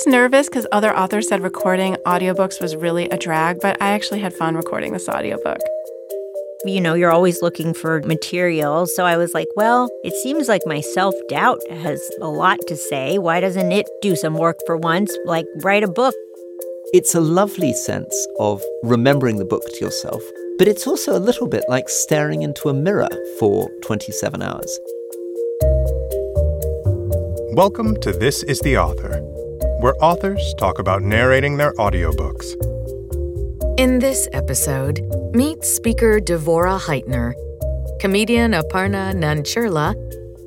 was 0.00 0.12
nervous 0.12 0.48
because 0.48 0.66
other 0.72 0.96
authors 0.96 1.28
said 1.28 1.42
recording 1.42 1.94
audiobooks 2.06 2.60
was 2.60 2.74
really 2.74 3.06
a 3.10 3.18
drag, 3.18 3.60
but 3.60 3.80
I 3.82 3.90
actually 3.90 4.20
had 4.20 4.32
fun 4.32 4.54
recording 4.54 4.94
this 4.94 5.08
audiobook. 5.08 5.58
You 6.64 6.80
know, 6.80 6.94
you're 6.94 7.10
always 7.10 7.42
looking 7.42 7.74
for 7.74 8.00
material. 8.02 8.86
So 8.86 9.04
I 9.04 9.18
was 9.18 9.34
like, 9.34 9.48
well, 9.56 9.90
it 10.02 10.14
seems 10.22 10.48
like 10.48 10.62
my 10.64 10.80
self 10.80 11.14
doubt 11.28 11.60
has 11.70 12.00
a 12.22 12.28
lot 12.28 12.58
to 12.68 12.76
say. 12.76 13.18
Why 13.18 13.40
doesn't 13.40 13.72
it 13.72 13.86
do 14.00 14.16
some 14.16 14.34
work 14.34 14.58
for 14.64 14.76
once? 14.76 15.14
Like, 15.26 15.46
write 15.56 15.82
a 15.82 15.88
book. 15.88 16.14
It's 16.94 17.14
a 17.14 17.20
lovely 17.20 17.74
sense 17.74 18.14
of 18.38 18.62
remembering 18.82 19.36
the 19.36 19.44
book 19.44 19.64
to 19.66 19.84
yourself, 19.84 20.22
but 20.56 20.66
it's 20.66 20.86
also 20.86 21.14
a 21.14 21.20
little 21.20 21.46
bit 21.46 21.64
like 21.68 21.90
staring 21.90 22.40
into 22.40 22.70
a 22.70 22.74
mirror 22.74 23.10
for 23.38 23.68
27 23.82 24.40
hours. 24.40 24.80
Welcome 27.52 28.00
to 28.00 28.12
This 28.12 28.42
is 28.44 28.60
the 28.60 28.78
Author, 28.78 29.20
where 29.80 29.94
authors 30.02 30.54
talk 30.58 30.78
about 30.78 31.02
narrating 31.02 31.56
their 31.56 31.72
audiobooks. 31.74 32.54
In 33.78 33.98
this 33.98 34.28
episode, 34.32 35.00
meet 35.34 35.64
speaker 35.64 36.20
Devorah 36.20 36.78
Heitner, 36.78 37.34
comedian 37.98 38.52
Aparna 38.52 39.14
Nancherla, 39.14 39.94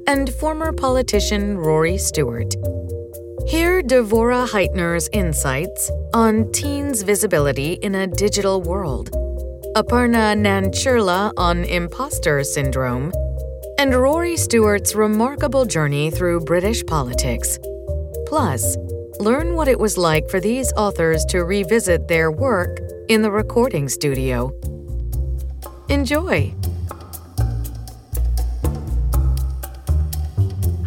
and 0.08 0.34
former 0.34 0.72
politician 0.72 1.58
Rory 1.58 1.98
Stewart. 1.98 2.54
Hear 3.48 3.82
Devorah 3.82 4.48
Heitner's 4.48 5.10
insights 5.14 5.92
on 6.14 6.52
teens' 6.52 7.02
visibility 7.02 7.74
in 7.74 7.96
a 7.96 8.08
digital 8.08 8.62
world, 8.62 9.12
Aparna 9.76 10.38
Nancherla 10.38 11.34
on 11.38 11.64
imposter 11.64 12.44
syndrome, 12.44 13.12
and 13.80 13.96
Rory 13.96 14.38
Stewart's 14.38 14.94
remarkable 14.94 15.66
journey 15.66 16.12
through 16.12 16.42
British 16.42 16.86
politics. 16.86 17.58
Plus, 18.28 18.78
learn 19.24 19.56
what 19.56 19.70
it 19.70 19.80
was 19.80 19.98
like 19.98 20.30
for 20.30 20.42
these 20.42 20.74
authors 20.74 21.24
to 21.24 21.46
revisit 21.46 22.10
their 22.10 22.30
work 22.30 22.82
in 23.08 23.22
the 23.22 23.32
recording 23.32 23.88
studio. 23.88 24.52
Enjoy! 25.88 26.54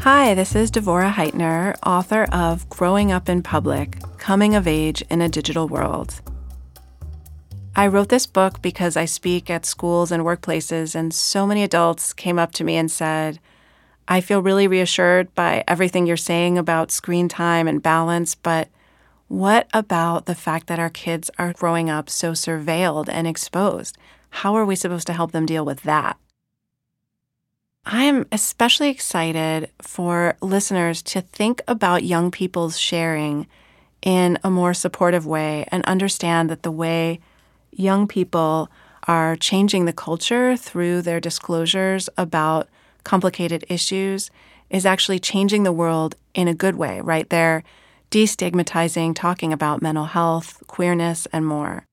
Hi, 0.01 0.35
this 0.35 0.55
is 0.55 0.71
Devorah 0.71 1.15
Heitner, 1.15 1.77
author 1.85 2.25
of 2.25 2.69
Growing 2.69 3.11
Up 3.11 3.31
in 3.31 3.43
Public 3.43 3.99
Coming 4.19 4.55
of 4.55 4.69
Age 4.69 5.03
in 5.09 5.23
a 5.23 5.31
Digital 5.31 5.67
World. 5.67 6.21
I 7.75 7.87
wrote 7.87 8.11
this 8.11 8.27
book 8.27 8.61
because 8.61 8.99
I 8.99 9.07
speak 9.07 9.49
at 9.49 9.65
schools 9.65 10.13
and 10.13 10.23
workplaces, 10.23 10.95
and 10.95 11.15
so 11.15 11.47
many 11.47 11.63
adults 11.63 12.13
came 12.13 12.39
up 12.39 12.53
to 12.53 12.65
me 12.65 12.77
and 12.77 12.91
said, 12.91 13.39
I 14.09 14.21
feel 14.21 14.43
really 14.43 14.69
reassured 14.69 15.35
by 15.35 15.65
everything 15.67 16.07
you're 16.07 16.17
saying 16.17 16.59
about 16.59 16.93
screen 16.93 17.29
time 17.29 17.67
and 17.67 17.83
balance, 17.83 18.35
but 18.35 18.69
what 19.29 19.69
about 19.75 20.27
the 20.27 20.35
fact 20.35 20.69
that 20.69 20.79
our 20.79 20.91
kids 20.91 21.31
are 21.39 21.53
growing 21.53 21.91
up 21.91 22.09
so 22.09 22.33
surveilled 22.33 23.09
and 23.09 23.27
exposed? 23.27 23.99
How 24.31 24.55
are 24.55 24.65
we 24.65 24.77
supposed 24.77 25.09
to 25.09 25.13
help 25.13 25.33
them 25.33 25.47
deal 25.47 25.65
with 25.65 25.83
that? 25.83 26.19
I 27.85 28.05
am 28.05 28.27
especially 28.31 28.91
excited 28.91 29.71
for 29.81 30.37
listeners 30.41 31.03
to 31.03 31.21
think 31.21 31.63
about 31.67 32.05
young 32.05 32.31
people's 32.31 32.79
sharing 32.79 33.47
in 34.03 34.39
a 34.45 34.51
more 34.51 34.75
supportive 34.75 35.27
way 35.27 35.67
and 35.69 35.85
understand 35.85 36.51
that 36.51 36.63
the 36.63 36.71
way 36.71 37.21
young 37.71 38.07
people 38.07 38.71
are 39.09 39.37
changing 39.37 39.85
the 39.85 39.93
culture 39.93 40.57
through 40.57 41.03
their 41.03 41.21
disclosures 41.21 42.09
about 42.17 42.69
complicated 43.07 43.65
issues 43.69 44.31
is 44.69 44.85
actually 44.85 45.21
changing 45.21 45.63
the 45.63 45.73
world 45.73 46.17
in 46.35 46.49
a 46.49 46.55
good 46.55 46.75
way, 46.75 47.01
right? 47.01 47.31
They're 47.31 47.63
destigmatizing, 48.11 49.15
talking 49.15 49.53
about 49.53 49.81
mental 49.81 50.07
health, 50.07 50.63
queerness, 50.67 51.27
and 51.33 51.47
more. 51.47 51.87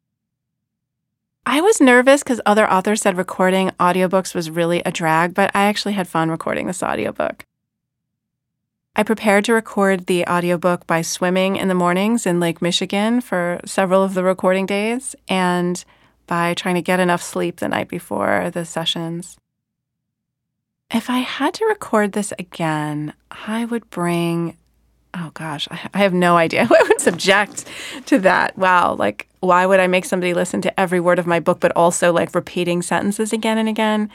I 1.46 1.62
was 1.62 1.80
nervous 1.80 2.24
because 2.24 2.42
other 2.46 2.70
authors 2.70 3.02
said 3.02 3.16
recording 3.16 3.70
audiobooks 3.80 4.34
was 4.34 4.50
really 4.50 4.82
a 4.86 4.92
drag, 4.92 5.36
but 5.36 5.52
I 5.54 5.66
actually 5.66 5.94
had 5.94 6.08
fun 6.08 6.32
recording 6.32 6.66
this 6.66 6.82
audiobook. 6.82 7.46
I 8.96 9.04
prepared 9.04 9.46
to 9.46 9.54
record 9.54 10.06
the 10.08 10.26
audiobook 10.26 10.88
by 10.88 11.04
swimming 11.04 11.58
in 11.58 11.68
the 11.68 11.76
mornings 11.76 12.26
in 12.26 12.40
Lake 12.40 12.62
Michigan 12.62 13.22
for 13.22 13.60
several 13.66 14.04
of 14.04 14.16
the 14.16 14.24
recording 14.24 14.66
days 14.66 15.16
and 15.28 15.84
by 16.26 16.54
trying 16.56 16.76
to 16.76 16.82
get 16.82 17.00
enough 17.00 17.22
sleep 17.22 17.58
the 17.58 17.68
night 17.68 17.88
before 17.88 18.50
the 18.52 18.66
sessions. 18.66 19.38
If 20.92 21.10
I 21.10 21.20
had 21.20 21.54
to 21.56 21.66
record 21.66 22.12
this 22.12 22.34
again, 22.38 23.14
I 23.32 23.66
would 23.66 23.90
bring, 23.90 24.58
oh 25.14 25.32
gosh, 25.34 25.68
I 25.72 25.98
have 25.98 26.14
no 26.14 26.38
idea 26.38 26.62
I 26.70 26.84
would 26.88 27.02
subject 27.02 27.66
to 28.06 28.20
that. 28.20 28.58
Wow, 28.58 28.94
like, 28.94 29.28
why 29.40 29.66
would 29.66 29.80
I 29.80 29.88
make 29.88 30.06
somebody 30.06 30.34
listen 30.34 30.62
to 30.62 30.80
every 30.80 31.00
word 31.00 31.20
of 31.20 31.28
my 31.28 31.40
book, 31.40 31.60
but 31.60 31.72
also 31.76 32.14
like 32.14 32.36
repeating 32.36 32.82
sentences 32.82 33.34
again 33.34 33.58
and 33.58 33.68
again? 33.68 34.10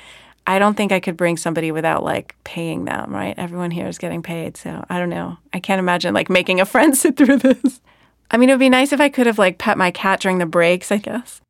I 0.46 0.58
don't 0.58 0.76
think 0.76 0.92
I 0.92 1.00
could 1.00 1.16
bring 1.16 1.36
somebody 1.36 1.70
without 1.72 2.02
like 2.02 2.34
paying 2.44 2.86
them, 2.86 3.14
right? 3.14 3.34
Everyone 3.36 3.70
here 3.70 3.86
is 3.86 3.98
getting 3.98 4.22
paid. 4.22 4.56
So 4.56 4.82
I 4.88 4.98
don't 4.98 5.10
know. 5.10 5.36
I 5.52 5.60
can't 5.60 5.78
imagine 5.78 6.14
like 6.14 6.30
making 6.30 6.58
a 6.58 6.64
friend 6.72 6.96
sit 6.96 7.16
through 7.18 7.38
this. 7.38 7.82
I 8.30 8.38
mean, 8.38 8.48
it 8.48 8.54
would 8.54 8.58
be 8.58 8.70
nice 8.70 8.92
if 8.92 9.00
I 9.00 9.10
could 9.10 9.26
have 9.26 9.38
like 9.38 9.58
pet 9.58 9.76
my 9.76 9.90
cat 9.90 10.20
during 10.20 10.38
the 10.38 10.46
breaks, 10.46 10.90
I 10.90 10.96
guess. 10.98 11.40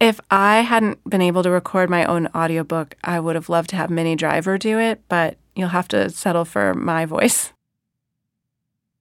If 0.00 0.20
I 0.30 0.60
hadn't 0.60 1.08
been 1.08 1.22
able 1.22 1.42
to 1.42 1.50
record 1.50 1.88
my 1.88 2.04
own 2.04 2.28
audiobook, 2.34 2.96
I 3.04 3.20
would 3.20 3.36
have 3.36 3.48
loved 3.48 3.70
to 3.70 3.76
have 3.76 3.90
Minnie 3.90 4.16
Driver 4.16 4.58
do 4.58 4.78
it, 4.78 5.02
but 5.08 5.38
you'll 5.54 5.68
have 5.68 5.88
to 5.88 6.10
settle 6.10 6.44
for 6.44 6.74
my 6.74 7.06
voice. 7.06 7.52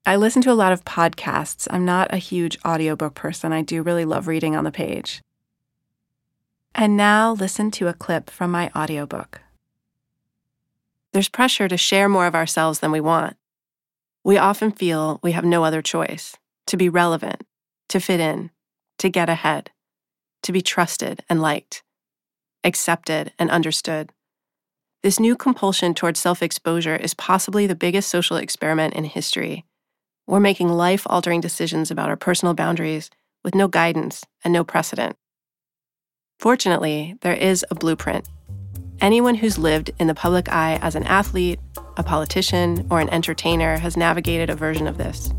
I 0.05 0.17
listen 0.17 0.41
to 0.43 0.51
a 0.51 0.53
lot 0.53 0.73
of 0.73 0.85
podcasts. 0.85 1.67
I'm 1.71 1.85
not 1.85 2.13
a 2.13 2.17
huge 2.17 2.57
audiobook 2.65 3.15
person. 3.15 3.53
I 3.53 3.61
do 3.61 3.81
really 3.81 4.05
love 4.05 4.27
reading 4.27 4.55
on 4.55 4.65
the 4.65 4.71
page. 4.71 5.21
And 6.75 6.97
now 6.97 7.33
listen 7.33 7.71
to 7.71 7.87
a 7.87 7.93
clip 7.93 8.29
from 8.29 8.51
my 8.51 8.69
audiobook. 8.75 9.41
There's 11.13 11.29
pressure 11.29 11.67
to 11.67 11.77
share 11.77 12.09
more 12.09 12.25
of 12.25 12.35
ourselves 12.35 12.79
than 12.79 12.91
we 12.91 12.99
want. 12.99 13.37
We 14.23 14.37
often 14.37 14.71
feel 14.71 15.19
we 15.21 15.33
have 15.33 15.45
no 15.45 15.63
other 15.63 15.81
choice 15.81 16.35
to 16.67 16.77
be 16.77 16.89
relevant, 16.89 17.43
to 17.89 17.99
fit 17.99 18.19
in, 18.19 18.51
to 18.97 19.09
get 19.09 19.29
ahead, 19.29 19.71
to 20.43 20.51
be 20.51 20.61
trusted 20.61 21.23
and 21.29 21.41
liked, 21.41 21.83
accepted 22.63 23.33
and 23.39 23.49
understood. 23.49 24.11
This 25.01 25.19
new 25.19 25.35
compulsion 25.35 25.93
towards 25.93 26.19
self 26.19 26.41
exposure 26.41 26.95
is 26.95 27.13
possibly 27.13 27.67
the 27.67 27.75
biggest 27.75 28.09
social 28.09 28.37
experiment 28.37 28.93
in 28.93 29.03
history. 29.03 29.65
We're 30.25 30.39
making 30.39 30.69
life 30.69 31.03
altering 31.07 31.41
decisions 31.41 31.91
about 31.91 32.09
our 32.09 32.15
personal 32.15 32.53
boundaries 32.53 33.09
with 33.43 33.55
no 33.55 33.67
guidance 33.67 34.23
and 34.43 34.53
no 34.53 34.63
precedent. 34.63 35.17
Fortunately, 36.39 37.15
there 37.21 37.33
is 37.33 37.65
a 37.69 37.75
blueprint. 37.75 38.29
Anyone 39.01 39.35
who's 39.35 39.57
lived 39.57 39.91
in 39.99 40.07
the 40.07 40.15
public 40.15 40.47
eye 40.49 40.79
as 40.81 40.95
an 40.95 41.03
athlete, 41.03 41.59
a 41.97 42.03
politician, 42.03 42.87
or 42.89 43.01
an 43.01 43.09
entertainer 43.09 43.77
has 43.79 43.97
navigated 43.97 44.49
a 44.49 44.55
version 44.55 44.87
of 44.87 44.97
this. 44.97 45.33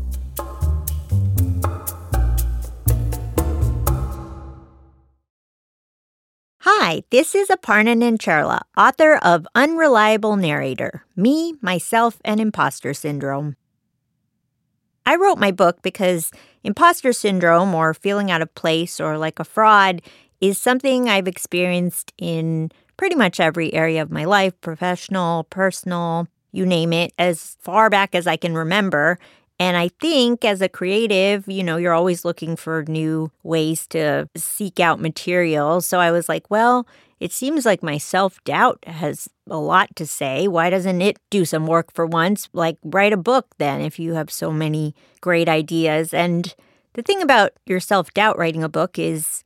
Hi, 6.87 7.01
this 7.09 7.33
is 7.33 7.47
Aparna 7.47 7.97
Nancherla, 7.97 8.61
author 8.77 9.15
of 9.15 9.47
Unreliable 9.55 10.35
Narrator 10.35 11.03
Me, 11.15 11.55
Myself, 11.59 12.21
and 12.23 12.39
Imposter 12.39 12.93
Syndrome. 12.93 13.55
I 15.03 15.15
wrote 15.15 15.39
my 15.39 15.49
book 15.49 15.81
because 15.81 16.29
imposter 16.63 17.11
syndrome, 17.11 17.73
or 17.73 17.95
feeling 17.95 18.29
out 18.29 18.43
of 18.43 18.53
place 18.53 18.99
or 18.99 19.17
like 19.17 19.39
a 19.39 19.43
fraud, 19.43 20.03
is 20.39 20.59
something 20.59 21.09
I've 21.09 21.27
experienced 21.27 22.13
in 22.19 22.71
pretty 22.97 23.15
much 23.15 23.39
every 23.39 23.73
area 23.73 24.03
of 24.03 24.11
my 24.11 24.25
life 24.25 24.53
professional, 24.61 25.45
personal, 25.45 26.27
you 26.51 26.67
name 26.67 26.93
it, 26.93 27.13
as 27.17 27.57
far 27.61 27.89
back 27.89 28.13
as 28.13 28.27
I 28.27 28.37
can 28.37 28.53
remember. 28.53 29.17
And 29.59 29.77
I 29.77 29.89
think 30.01 30.43
as 30.43 30.61
a 30.61 30.67
creative, 30.67 31.47
you 31.47 31.63
know, 31.63 31.77
you're 31.77 31.93
always 31.93 32.25
looking 32.25 32.55
for 32.55 32.83
new 32.87 33.31
ways 33.43 33.87
to 33.87 34.27
seek 34.35 34.79
out 34.79 34.99
material. 34.99 35.79
So 35.81 35.99
I 35.99 36.11
was 36.11 36.27
like, 36.27 36.49
well, 36.51 36.85
it 37.19 37.31
seems 37.31 37.65
like 37.65 37.81
my 37.81 37.97
self 37.97 38.43
doubt 38.43 38.83
has 38.85 39.29
a 39.49 39.57
lot 39.57 39.95
to 39.95 40.05
say. 40.05 40.47
Why 40.47 40.69
doesn't 40.69 41.01
it 41.01 41.17
do 41.29 41.45
some 41.45 41.67
work 41.67 41.93
for 41.93 42.05
once? 42.05 42.49
Like, 42.51 42.77
write 42.83 43.13
a 43.13 43.17
book 43.17 43.47
then 43.57 43.79
if 43.81 43.97
you 43.97 44.13
have 44.13 44.29
so 44.29 44.51
many 44.51 44.93
great 45.21 45.47
ideas. 45.47 46.13
And 46.13 46.53
the 46.93 47.01
thing 47.01 47.21
about 47.21 47.51
your 47.65 47.79
self 47.79 48.13
doubt 48.13 48.37
writing 48.37 48.63
a 48.63 48.69
book 48.69 48.99
is 48.99 49.43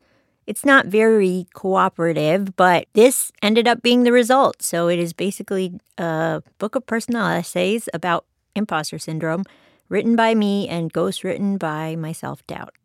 it's 0.48 0.66
not 0.66 0.88
very 0.88 1.46
cooperative, 1.54 2.56
but 2.56 2.88
this 2.94 3.32
ended 3.44 3.68
up 3.68 3.84
being 3.84 4.02
the 4.04 4.12
result. 4.12 4.64
So 4.64 4.88
it 4.88 4.98
is 4.98 5.14
basically 5.14 5.80
a 6.00 6.42
book 6.58 6.74
of 6.74 6.88
personal 6.88 7.28
essays 7.28 7.88
about 7.94 8.26
imposter 8.56 8.98
syndrome, 8.98 9.44
written 9.90 10.16
by 10.16 10.36
me 10.36 10.68
and 10.68 10.94
ghostwritten 10.94 11.60
by 11.60 11.96
my 11.96 12.12
self 12.12 12.46
doubt. 12.48 12.76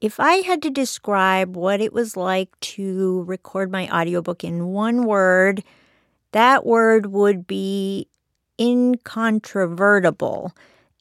If 0.00 0.18
I 0.18 0.36
had 0.36 0.62
to 0.62 0.70
describe 0.70 1.56
what 1.56 1.80
it 1.82 1.92
was 1.92 2.16
like 2.16 2.58
to 2.60 3.22
record 3.24 3.70
my 3.70 3.88
audiobook 3.90 4.42
in 4.42 4.68
one 4.68 5.04
word, 5.04 5.62
that 6.32 6.64
word 6.64 7.06
would 7.06 7.46
be 7.46 8.08
incontrovertible. 8.58 10.56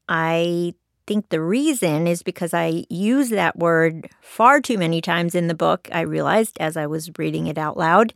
I 0.10 0.74
think 1.08 1.30
the 1.30 1.42
reason 1.42 2.08
is 2.08 2.24
because 2.24 2.54
I 2.54 2.84
use 2.90 3.30
that 3.30 3.58
word 3.58 4.10
far 4.22 4.60
too 4.60 4.78
many 4.78 5.02
times 5.02 5.34
in 5.34 5.48
the 5.48 5.56
book, 5.56 5.88
I 5.92 6.02
realized 6.02 6.58
as 6.60 6.78
I 6.78 6.86
was 6.86 7.10
reading 7.18 7.48
it 7.48 7.58
out 7.58 7.78
loud. 7.78 8.14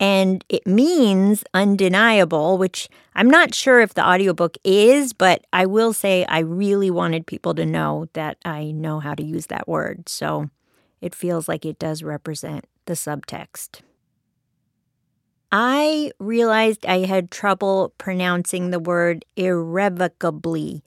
And 0.00 0.44
it 0.48 0.66
means 0.66 1.44
undeniable, 1.54 2.58
which 2.58 2.88
I'm 3.14 3.30
not 3.30 3.54
sure 3.54 3.80
if 3.80 3.94
the 3.94 4.06
audiobook 4.06 4.56
is, 4.64 5.12
but 5.12 5.44
I 5.52 5.66
will 5.66 5.92
say 5.92 6.24
I 6.24 6.40
really 6.40 6.90
wanted 6.90 7.26
people 7.26 7.54
to 7.54 7.64
know 7.64 8.08
that 8.14 8.38
I 8.44 8.72
know 8.72 8.98
how 8.98 9.14
to 9.14 9.22
use 9.22 9.46
that 9.46 9.68
word. 9.68 10.08
So 10.08 10.50
it 11.00 11.14
feels 11.14 11.48
like 11.48 11.64
it 11.64 11.78
does 11.78 12.02
represent 12.02 12.66
the 12.86 12.94
subtext. 12.94 13.80
I 15.52 16.12
realized 16.18 16.86
I 16.86 17.04
had 17.04 17.30
trouble 17.30 17.92
pronouncing 17.98 18.70
the 18.70 18.80
word 18.80 19.24
irrevocably. 19.36 20.82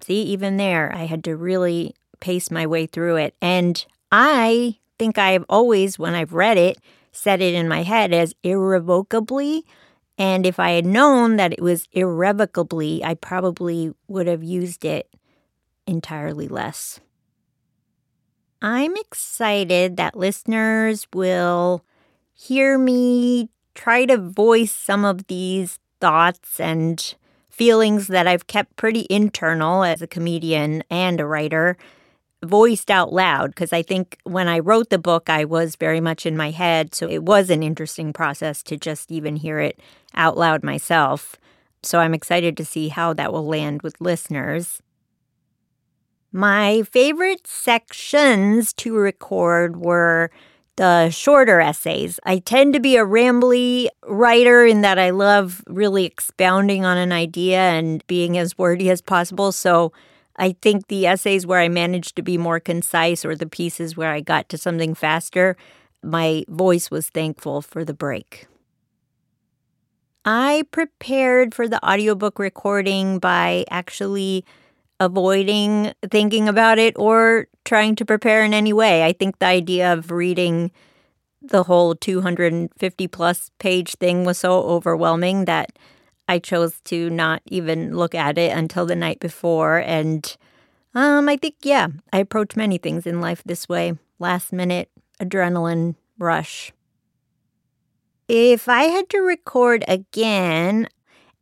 See, 0.00 0.22
even 0.22 0.56
there, 0.56 0.94
I 0.94 1.06
had 1.06 1.24
to 1.24 1.36
really 1.36 1.94
pace 2.20 2.50
my 2.50 2.66
way 2.66 2.86
through 2.86 3.16
it. 3.16 3.34
And 3.42 3.84
I 4.12 4.78
think 4.98 5.18
I've 5.18 5.44
always, 5.48 5.98
when 5.98 6.14
I've 6.14 6.32
read 6.32 6.56
it, 6.56 6.78
said 7.12 7.40
it 7.40 7.54
in 7.54 7.68
my 7.68 7.82
head 7.82 8.12
as 8.12 8.34
irrevocably. 8.42 9.64
And 10.18 10.44
if 10.44 10.58
I 10.60 10.72
had 10.72 10.86
known 10.86 11.36
that 11.36 11.52
it 11.52 11.62
was 11.62 11.86
irrevocably, 11.92 13.02
I 13.04 13.14
probably 13.14 13.92
would 14.06 14.26
have 14.26 14.42
used 14.42 14.84
it 14.84 15.08
entirely 15.86 16.46
less. 16.46 17.00
I'm 18.62 18.96
excited 18.96 19.96
that 19.96 20.16
listeners 20.16 21.06
will 21.14 21.82
hear 22.34 22.78
me 22.78 23.48
try 23.74 24.04
to 24.04 24.18
voice 24.18 24.72
some 24.72 25.04
of 25.04 25.26
these 25.28 25.78
thoughts 26.00 26.60
and 26.60 27.14
feelings 27.48 28.08
that 28.08 28.26
I've 28.26 28.46
kept 28.46 28.76
pretty 28.76 29.06
internal 29.08 29.84
as 29.84 30.02
a 30.02 30.06
comedian 30.06 30.82
and 30.90 31.20
a 31.20 31.26
writer 31.26 31.76
voiced 32.44 32.90
out 32.90 33.12
loud 33.12 33.50
because 33.50 33.72
I 33.72 33.82
think 33.82 34.18
when 34.24 34.48
I 34.48 34.60
wrote 34.60 34.90
the 34.90 34.98
book, 34.98 35.28
I 35.28 35.44
was 35.44 35.76
very 35.76 36.00
much 36.00 36.24
in 36.26 36.36
my 36.36 36.50
head. 36.50 36.94
So 36.94 37.08
it 37.08 37.22
was 37.22 37.50
an 37.50 37.62
interesting 37.62 38.12
process 38.12 38.62
to 38.64 38.76
just 38.76 39.10
even 39.10 39.36
hear 39.36 39.58
it 39.58 39.80
out 40.14 40.36
loud 40.36 40.64
myself. 40.64 41.36
So 41.82 41.98
I'm 41.98 42.14
excited 42.14 42.56
to 42.56 42.64
see 42.64 42.88
how 42.88 43.12
that 43.14 43.32
will 43.32 43.46
land 43.46 43.82
with 43.82 44.00
listeners. 44.00 44.82
My 46.32 46.82
favorite 46.82 47.46
sections 47.46 48.72
to 48.74 48.94
record 48.94 49.76
were 49.76 50.30
the 50.76 51.10
shorter 51.10 51.60
essays. 51.60 52.20
I 52.24 52.38
tend 52.38 52.72
to 52.74 52.80
be 52.80 52.96
a 52.96 53.04
rambly 53.04 53.88
writer 54.06 54.64
in 54.64 54.82
that 54.82 54.98
I 54.98 55.10
love 55.10 55.62
really 55.66 56.04
expounding 56.04 56.84
on 56.84 56.96
an 56.96 57.12
idea 57.12 57.58
and 57.58 58.06
being 58.06 58.38
as 58.38 58.56
wordy 58.56 58.88
as 58.88 59.02
possible. 59.02 59.52
So 59.52 59.92
I 60.40 60.56
think 60.62 60.88
the 60.88 61.06
essays 61.06 61.46
where 61.46 61.60
I 61.60 61.68
managed 61.68 62.16
to 62.16 62.22
be 62.22 62.38
more 62.38 62.58
concise 62.58 63.24
or 63.26 63.36
the 63.36 63.46
pieces 63.46 63.96
where 63.96 64.10
I 64.10 64.22
got 64.22 64.48
to 64.48 64.58
something 64.58 64.94
faster, 64.94 65.54
my 66.02 66.44
voice 66.48 66.90
was 66.90 67.10
thankful 67.10 67.60
for 67.60 67.84
the 67.84 67.92
break. 67.92 68.46
I 70.24 70.64
prepared 70.70 71.54
for 71.54 71.68
the 71.68 71.84
audiobook 71.86 72.38
recording 72.38 73.18
by 73.18 73.66
actually 73.70 74.46
avoiding 74.98 75.92
thinking 76.10 76.48
about 76.48 76.78
it 76.78 76.94
or 76.96 77.46
trying 77.64 77.94
to 77.96 78.04
prepare 78.06 78.42
in 78.42 78.54
any 78.54 78.72
way. 78.72 79.04
I 79.04 79.12
think 79.12 79.38
the 79.38 79.46
idea 79.46 79.92
of 79.92 80.10
reading 80.10 80.70
the 81.42 81.64
whole 81.64 81.94
250 81.94 83.08
plus 83.08 83.50
page 83.58 83.94
thing 83.96 84.24
was 84.24 84.38
so 84.38 84.62
overwhelming 84.62 85.44
that 85.44 85.72
I 86.30 86.38
chose 86.38 86.80
to 86.84 87.10
not 87.10 87.42
even 87.46 87.96
look 87.96 88.14
at 88.14 88.38
it 88.38 88.56
until 88.56 88.86
the 88.86 88.94
night 88.94 89.18
before. 89.18 89.78
And 89.78 90.24
um, 90.94 91.28
I 91.28 91.36
think, 91.36 91.56
yeah, 91.62 91.88
I 92.12 92.18
approach 92.18 92.54
many 92.54 92.78
things 92.78 93.04
in 93.04 93.20
life 93.20 93.42
this 93.44 93.68
way 93.68 93.98
last 94.20 94.52
minute 94.52 94.90
adrenaline 95.20 95.96
rush. 96.18 96.72
If 98.28 98.68
I 98.68 98.84
had 98.84 99.08
to 99.08 99.18
record 99.18 99.82
again, 99.88 100.86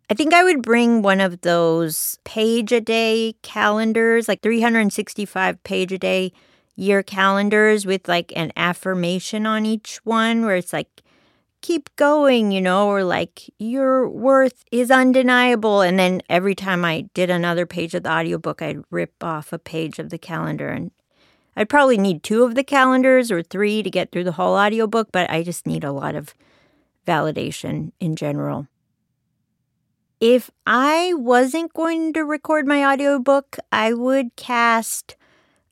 I 0.09 0.15
think 0.15 0.33
I 0.33 0.43
would 0.43 0.63
bring 0.63 1.03
one 1.03 1.21
of 1.21 1.43
those 1.43 2.19
page 2.25 2.73
a 2.73 2.81
day 2.81 3.35
calendars, 3.43 4.27
like 4.27 4.41
365 4.41 5.63
page 5.65 5.93
a 5.93 5.99
day 5.99 6.33
year 6.77 7.03
calendars 7.03 7.85
with 7.85 8.09
like 8.09 8.33
an 8.35 8.53
affirmation 8.57 9.45
on 9.45 9.67
each 9.67 10.01
one 10.05 10.47
where 10.47 10.57
it's 10.57 10.73
like, 10.73 11.03
keep 11.61 11.95
going, 11.97 12.53
you 12.53 12.61
know, 12.61 12.89
or 12.89 13.05
like 13.05 13.51
your 13.59 14.09
worth 14.09 14.65
is 14.71 14.91
undeniable. 14.91 15.81
And 15.81 15.99
then 15.99 16.23
every 16.29 16.55
time 16.55 16.85
I 16.85 17.09
did 17.15 17.31
another 17.31 17.67
page 17.67 17.95
of 17.95 18.03
the 18.03 18.13
audiobook, 18.13 18.63
I'd 18.63 18.83
rip 18.91 19.23
off 19.23 19.53
a 19.53 19.59
page 19.59 19.99
of 19.99 20.11
the 20.11 20.19
calendar. 20.19 20.69
And 20.69 20.91
I'd 21.57 21.69
probably 21.69 21.99
need 21.99 22.23
two 22.23 22.45
of 22.45 22.55
the 22.55 22.65
calendars 22.65 23.31
or 23.31 23.43
three 23.43 23.83
to 23.83 23.91
get 23.91 24.13
through 24.13 24.25
the 24.25 24.33
whole 24.33 24.57
audiobook, 24.57 25.11
but 25.13 25.29
I 25.31 25.43
just 25.43 25.67
need 25.67 25.85
a 25.85 25.93
lot 25.93 26.15
of 26.15 26.35
validation 27.07 27.93
in 27.99 28.15
general. 28.15 28.69
If 30.21 30.51
I 30.67 31.15
wasn't 31.15 31.73
going 31.75 32.13
to 32.15 32.25
record 32.25 32.67
my 32.67 32.85
audiobook, 32.85 33.57
I 33.71 33.93
would 33.93 34.35
cast 34.37 35.17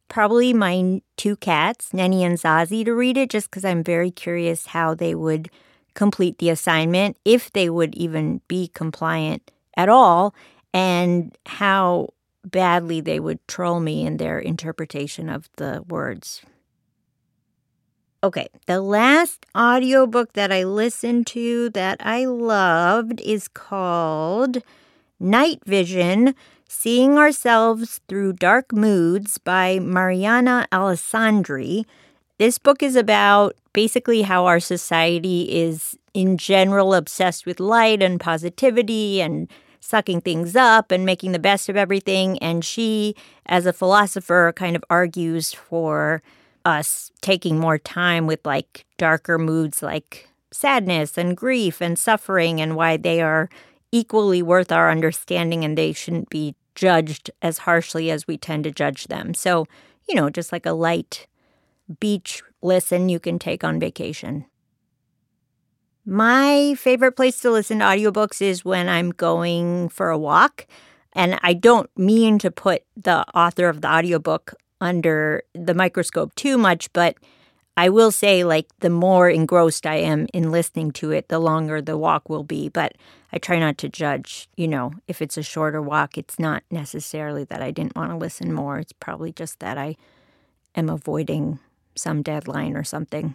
probably 0.08 0.52
my 0.52 1.02
two 1.16 1.36
cats, 1.36 1.92
Nenny 1.92 2.24
and 2.24 2.38
Zazie, 2.38 2.84
to 2.84 2.94
read 2.94 3.16
it 3.16 3.30
just 3.30 3.50
because 3.50 3.64
I'm 3.64 3.82
very 3.82 4.10
curious 4.10 4.66
how 4.66 4.94
they 4.94 5.14
would 5.14 5.50
complete 5.96 6.38
the 6.38 6.50
assignment, 6.50 7.16
if 7.24 7.52
they 7.52 7.68
would 7.68 7.94
even 7.96 8.40
be 8.46 8.68
compliant 8.68 9.50
at 9.76 9.88
all, 9.88 10.34
and 10.72 11.36
how 11.46 12.10
badly 12.44 13.00
they 13.00 13.18
would 13.18 13.40
troll 13.48 13.80
me 13.80 14.06
in 14.06 14.18
their 14.18 14.38
interpretation 14.38 15.28
of 15.28 15.48
the 15.56 15.82
words. 15.88 16.42
Okay, 18.22 18.48
the 18.66 18.80
last 18.80 19.46
audiobook 19.56 20.32
that 20.34 20.52
I 20.52 20.64
listened 20.64 21.26
to 21.28 21.70
that 21.70 21.98
I 22.00 22.24
loved 22.24 23.20
is 23.20 23.48
called 23.48 24.62
Night 25.18 25.60
Vision 25.64 26.34
Seeing 26.68 27.18
Ourselves 27.18 28.00
Through 28.08 28.34
Dark 28.34 28.72
Moods 28.72 29.38
by 29.38 29.78
Mariana 29.78 30.66
Alessandri. 30.72 31.84
This 32.38 32.58
book 32.58 32.82
is 32.82 32.96
about 32.96 33.56
basically 33.72 34.22
how 34.22 34.44
our 34.44 34.60
society 34.60 35.44
is, 35.50 35.96
in 36.12 36.36
general, 36.36 36.92
obsessed 36.92 37.46
with 37.46 37.60
light 37.60 38.02
and 38.02 38.20
positivity 38.20 39.22
and 39.22 39.48
sucking 39.80 40.20
things 40.20 40.54
up 40.54 40.90
and 40.90 41.06
making 41.06 41.32
the 41.32 41.38
best 41.38 41.68
of 41.68 41.76
everything. 41.76 42.38
And 42.40 42.64
she, 42.64 43.14
as 43.46 43.64
a 43.64 43.72
philosopher, 43.72 44.52
kind 44.54 44.76
of 44.76 44.84
argues 44.90 45.54
for 45.54 46.22
us 46.64 47.10
taking 47.22 47.58
more 47.58 47.78
time 47.78 48.26
with 48.26 48.44
like 48.44 48.84
darker 48.98 49.38
moods 49.38 49.82
like 49.82 50.28
sadness 50.50 51.16
and 51.16 51.36
grief 51.36 51.80
and 51.80 51.98
suffering 51.98 52.60
and 52.60 52.74
why 52.74 52.96
they 52.96 53.20
are 53.20 53.48
equally 53.92 54.42
worth 54.42 54.72
our 54.72 54.90
understanding 54.90 55.64
and 55.64 55.78
they 55.78 55.92
shouldn't 55.92 56.28
be 56.28 56.54
judged 56.74 57.30
as 57.40 57.58
harshly 57.58 58.10
as 58.10 58.26
we 58.26 58.36
tend 58.36 58.64
to 58.64 58.70
judge 58.70 59.06
them. 59.06 59.32
So, 59.32 59.66
you 60.08 60.14
know, 60.14 60.28
just 60.28 60.52
like 60.52 60.66
a 60.66 60.72
light 60.72 61.26
beach 62.00 62.42
listen 62.62 63.08
you 63.08 63.20
can 63.20 63.38
take 63.38 63.64
on 63.64 63.78
vacation. 63.80 64.46
My 66.04 66.74
favorite 66.78 67.16
place 67.16 67.40
to 67.40 67.50
listen 67.50 67.80
to 67.80 67.84
audiobooks 67.84 68.40
is 68.40 68.64
when 68.64 68.88
I'm 68.88 69.10
going 69.10 69.88
for 69.88 70.10
a 70.10 70.18
walk. 70.18 70.66
And 71.12 71.38
I 71.42 71.54
don't 71.54 71.90
mean 71.96 72.38
to 72.40 72.50
put 72.50 72.84
the 72.96 73.26
author 73.34 73.68
of 73.68 73.80
the 73.80 73.88
audiobook 73.88 74.54
under 74.80 75.42
the 75.54 75.74
microscope 75.74 76.34
too 76.34 76.58
much, 76.58 76.92
but 76.92 77.16
I 77.78 77.88
will 77.88 78.10
say, 78.10 78.44
like, 78.44 78.68
the 78.80 78.90
more 78.90 79.28
engrossed 79.28 79.86
I 79.86 79.96
am 79.96 80.26
in 80.32 80.50
listening 80.50 80.92
to 80.92 81.10
it, 81.10 81.28
the 81.28 81.38
longer 81.38 81.82
the 81.82 81.98
walk 81.98 82.28
will 82.28 82.44
be. 82.44 82.68
But 82.68 82.96
I 83.32 83.38
try 83.38 83.58
not 83.58 83.76
to 83.78 83.88
judge, 83.88 84.48
you 84.56 84.68
know, 84.68 84.92
if 85.08 85.20
it's 85.20 85.36
a 85.36 85.42
shorter 85.42 85.82
walk, 85.82 86.16
it's 86.16 86.38
not 86.38 86.62
necessarily 86.70 87.44
that 87.44 87.62
I 87.62 87.70
didn't 87.70 87.96
want 87.96 88.10
to 88.10 88.16
listen 88.16 88.52
more. 88.52 88.78
It's 88.78 88.92
probably 88.92 89.32
just 89.32 89.60
that 89.60 89.76
I 89.76 89.96
am 90.74 90.88
avoiding 90.88 91.58
some 91.96 92.22
deadline 92.22 92.76
or 92.76 92.84
something. 92.84 93.34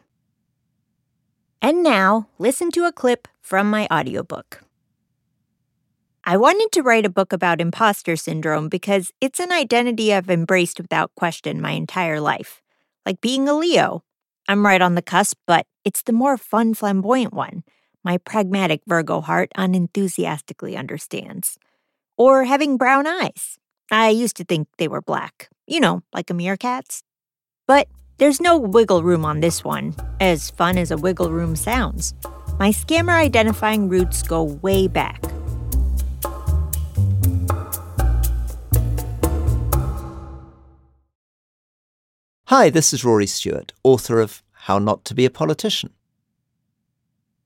And 1.62 1.84
now, 1.84 2.28
listen 2.40 2.72
to 2.72 2.86
a 2.86 2.92
clip 2.92 3.28
from 3.42 3.70
my 3.70 3.88
audiobook. 3.92 4.64
I 6.24 6.38
wanted 6.38 6.72
to 6.74 6.84
write 6.84 7.06
a 7.06 7.10
book 7.10 7.34
about 7.34 7.62
imposter 7.62 8.16
syndrome 8.16 8.70
because 8.70 9.12
it's 9.20 9.40
an 9.40 9.52
identity 9.52 10.14
I've 10.14 10.30
embraced 10.30 10.80
without 10.80 11.14
question 11.16 11.60
my 11.60 11.72
entire 11.72 12.20
life. 12.20 12.62
Like 13.06 13.22
being 13.22 13.50
a 13.50 13.54
Leo. 13.54 14.04
I'm 14.48 14.66
right 14.66 14.82
on 14.82 14.96
the 14.96 15.02
cusp, 15.02 15.38
but 15.48 15.66
it's 15.84 16.04
the 16.04 16.14
more 16.14 16.38
fun, 16.38 16.74
flamboyant 16.74 17.34
one. 17.34 17.64
My 18.04 18.18
pragmatic 18.18 18.82
Virgo 18.88 19.22
heart 19.22 19.52
unenthusiastically 19.56 20.76
understands. 20.76 21.58
Or 22.18 22.44
having 22.44 22.78
brown 22.78 23.08
eyes. 23.08 23.58
I 23.92 24.10
used 24.10 24.38
to 24.38 24.44
think 24.44 24.68
they 24.78 24.88
were 24.88 25.02
black, 25.02 25.50
you 25.68 25.80
know, 25.80 26.02
like 26.14 26.30
a 26.30 26.34
meerkat's. 26.34 27.04
But 27.68 27.88
there's 28.22 28.40
no 28.40 28.56
wiggle 28.56 29.02
room 29.02 29.26
on 29.26 29.40
this 29.40 29.64
one, 29.64 29.96
as 30.20 30.52
fun 30.52 30.78
as 30.78 30.92
a 30.92 30.96
wiggle 30.96 31.32
room 31.32 31.56
sounds. 31.56 32.14
My 32.60 32.70
scammer 32.70 33.20
identifying 33.20 33.90
roots 33.90 34.22
go 34.22 34.44
way 34.44 34.88
back. 34.88 35.24
Hi, 42.46 42.70
this 42.70 42.94
is 42.94 43.04
Rory 43.04 43.26
Stewart, 43.26 43.74
author 43.84 44.20
of 44.20 44.44
How 44.52 44.78
Not 44.78 45.04
to 45.06 45.16
Be 45.16 45.26
a 45.26 45.32
Politician. 45.32 45.90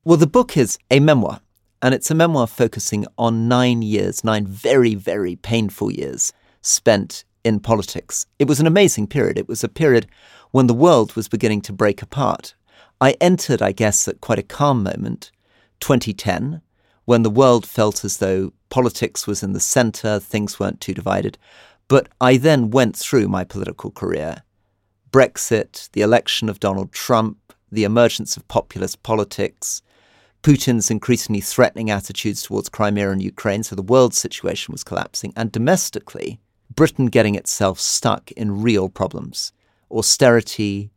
Well, 0.03 0.17
the 0.17 0.27
book 0.27 0.57
is 0.57 0.77
a 0.91 0.99
memoir, 0.99 1.39
and 1.81 1.93
it's 1.93 2.11
a 2.11 2.15
memoir 2.15 2.47
focusing 2.47 3.05
on 3.17 3.47
nine 3.47 3.81
years, 3.81 4.25
nine 4.25 4.45
very, 4.45 4.93
very 4.93 5.37
painful 5.37 5.89
years 5.89 6.33
spent 6.61 7.23
in 7.45 7.59
politics. 7.59 8.25
It 8.39 8.47
was 8.47 8.59
an 8.59 8.67
amazing 8.67 9.07
period. 9.07 9.37
It 9.37 9.47
was 9.47 9.63
a 9.63 9.69
period 9.69 10.07
when 10.51 10.67
the 10.67 10.73
world 10.73 11.15
was 11.15 11.29
beginning 11.29 11.61
to 11.61 11.73
break 11.73 12.01
apart. 12.01 12.55
I 12.99 13.15
entered, 13.21 13.61
I 13.61 13.71
guess, 13.71 14.07
at 14.07 14.21
quite 14.21 14.39
a 14.39 14.43
calm 14.43 14.83
moment, 14.83 15.31
2010, 15.79 16.61
when 17.05 17.21
the 17.21 17.29
world 17.29 17.65
felt 17.65 18.03
as 18.03 18.17
though 18.17 18.51
politics 18.69 19.27
was 19.27 19.43
in 19.43 19.53
the 19.53 19.59
center, 19.59 20.19
things 20.19 20.59
weren't 20.59 20.81
too 20.81 20.93
divided. 20.93 21.37
But 21.87 22.09
I 22.19 22.37
then 22.37 22.71
went 22.71 22.95
through 22.95 23.27
my 23.27 23.43
political 23.43 23.91
career 23.91 24.41
Brexit, 25.11 25.89
the 25.91 26.01
election 26.01 26.49
of 26.49 26.59
Donald 26.59 26.91
Trump, 26.91 27.53
the 27.71 27.85
emergence 27.85 28.35
of 28.35 28.47
populist 28.49 29.01
politics, 29.03 29.81
Putin's 30.45 30.91
increasingly 30.91 31.41
threatening 31.41 31.89
attitudes 31.89 32.43
towards 32.43 32.69
Crimea 32.69 33.11
and 33.11 33.21
Ukraine, 33.21 33.63
so 33.63 33.75
the 33.75 33.81
world 33.81 34.13
situation 34.13 34.71
was 34.71 34.83
collapsing, 34.83 35.33
and 35.35 35.51
domestically, 35.51 36.39
Britain 36.73 37.07
getting 37.07 37.35
itself 37.35 37.79
stuck 37.79 38.31
in 38.31 38.61
real 38.61 38.89
problems 38.89 39.51
austerity, 39.91 40.89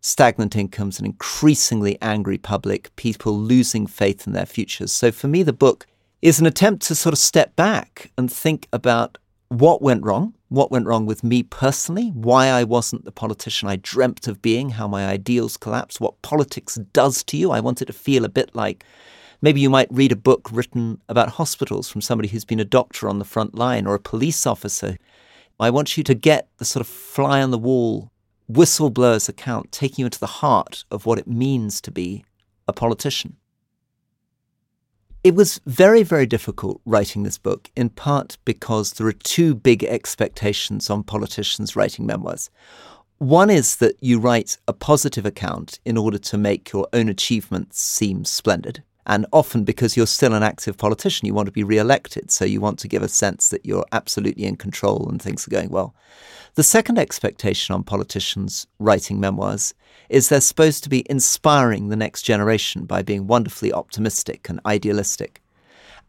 stagnant 0.00 0.56
incomes, 0.56 0.98
an 0.98 1.04
increasingly 1.04 1.98
angry 2.00 2.38
public, 2.38 2.94
people 2.96 3.36
losing 3.36 3.86
faith 3.86 4.26
in 4.26 4.32
their 4.32 4.46
futures. 4.46 4.92
So 4.92 5.10
for 5.10 5.28
me, 5.28 5.42
the 5.42 5.52
book 5.52 5.86
is 6.22 6.40
an 6.40 6.46
attempt 6.46 6.86
to 6.86 6.94
sort 6.94 7.12
of 7.12 7.18
step 7.18 7.56
back 7.56 8.10
and 8.16 8.32
think 8.32 8.68
about 8.72 9.18
what 9.48 9.82
went 9.82 10.04
wrong, 10.04 10.34
what 10.48 10.70
went 10.70 10.86
wrong 10.86 11.06
with 11.06 11.22
me 11.22 11.42
personally, 11.42 12.10
why 12.10 12.48
I 12.48 12.64
wasn't 12.64 13.04
the 13.04 13.12
politician 13.12 13.68
I 13.68 13.76
dreamt 13.76 14.26
of 14.26 14.42
being, 14.42 14.70
how 14.70 14.88
my 14.88 15.06
ideals 15.06 15.56
collapsed, 15.56 16.00
what 16.00 16.22
politics 16.22 16.76
does 16.92 17.22
to 17.24 17.36
you. 17.36 17.50
I 17.50 17.60
wanted 17.60 17.86
to 17.86 17.92
feel 17.92 18.24
a 18.24 18.30
bit 18.30 18.54
like 18.54 18.84
maybe 19.40 19.60
you 19.60 19.70
might 19.70 19.88
read 19.90 20.12
a 20.12 20.16
book 20.16 20.48
written 20.50 21.00
about 21.08 21.30
hospitals 21.30 21.88
from 21.88 22.00
somebody 22.00 22.28
who's 22.28 22.44
been 22.44 22.60
a 22.60 22.64
doctor 22.64 23.08
on 23.08 23.18
the 23.18 23.24
front 23.24 23.54
line 23.54 23.86
or 23.86 23.94
a 23.94 24.00
police 24.00 24.46
officer. 24.46 24.96
I 25.58 25.70
want 25.70 25.96
you 25.96 26.04
to 26.04 26.14
get 26.14 26.48
the 26.58 26.64
sort 26.64 26.80
of 26.82 26.86
fly 26.86 27.42
on 27.42 27.50
the 27.50 27.58
wall 27.58 28.10
whistleblower's 28.50 29.28
account, 29.28 29.72
taking 29.72 30.02
you 30.02 30.06
into 30.06 30.20
the 30.20 30.26
heart 30.26 30.84
of 30.90 31.06
what 31.06 31.18
it 31.18 31.26
means 31.26 31.80
to 31.80 31.90
be 31.90 32.24
a 32.68 32.72
politician. 32.72 33.36
It 35.24 35.34
was 35.34 35.60
very, 35.66 36.04
very 36.04 36.26
difficult 36.26 36.80
writing 36.84 37.24
this 37.24 37.38
book, 37.38 37.70
in 37.74 37.88
part 37.88 38.38
because 38.44 38.92
there 38.92 39.08
are 39.08 39.12
two 39.12 39.56
big 39.56 39.82
expectations 39.82 40.88
on 40.88 41.02
politicians 41.02 41.74
writing 41.74 42.06
memoirs. 42.06 42.48
One 43.18 43.50
is 43.50 43.76
that 43.76 43.96
you 44.00 44.20
write 44.20 44.58
a 44.68 44.72
positive 44.72 45.26
account 45.26 45.80
in 45.84 45.96
order 45.96 46.18
to 46.18 46.38
make 46.38 46.70
your 46.72 46.86
own 46.92 47.08
achievements 47.08 47.80
seem 47.80 48.24
splendid. 48.24 48.84
And 49.06 49.24
often, 49.32 49.62
because 49.62 49.96
you're 49.96 50.06
still 50.06 50.34
an 50.34 50.42
active 50.42 50.76
politician, 50.76 51.26
you 51.26 51.34
want 51.34 51.46
to 51.46 51.52
be 51.52 51.62
re 51.62 51.78
elected. 51.78 52.30
So 52.30 52.44
you 52.44 52.60
want 52.60 52.78
to 52.80 52.88
give 52.88 53.02
a 53.02 53.08
sense 53.08 53.48
that 53.50 53.64
you're 53.64 53.86
absolutely 53.92 54.44
in 54.44 54.56
control 54.56 55.08
and 55.08 55.22
things 55.22 55.46
are 55.46 55.50
going 55.50 55.70
well. 55.70 55.94
The 56.56 56.64
second 56.64 56.98
expectation 56.98 57.74
on 57.74 57.84
politicians 57.84 58.66
writing 58.78 59.20
memoirs 59.20 59.74
is 60.08 60.28
they're 60.28 60.40
supposed 60.40 60.82
to 60.84 60.88
be 60.88 61.04
inspiring 61.08 61.88
the 61.88 61.96
next 61.96 62.22
generation 62.22 62.84
by 62.84 63.02
being 63.02 63.26
wonderfully 63.26 63.72
optimistic 63.72 64.48
and 64.48 64.60
idealistic. 64.66 65.40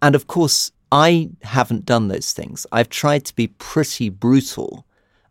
And 0.02 0.16
of 0.16 0.28
course, 0.28 0.72
I 0.92 1.30
haven't 1.44 1.86
done 1.86 2.08
those 2.08 2.34
things. 2.34 2.66
I've 2.72 2.90
tried 2.90 3.26
to 3.26 3.36
be 3.36 3.48
pretty 3.48 4.10
brutal 4.10 4.86